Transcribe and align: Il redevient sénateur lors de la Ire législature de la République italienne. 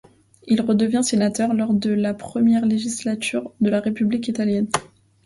Il 0.47 0.61
redevient 0.61 1.03
sénateur 1.03 1.53
lors 1.53 1.75
de 1.75 1.91
la 1.91 2.17
Ire 2.43 2.65
législature 2.65 3.53
de 3.61 3.69
la 3.69 3.79
République 3.81 4.27
italienne. 4.27 4.67